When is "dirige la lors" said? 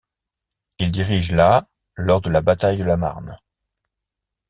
0.91-2.21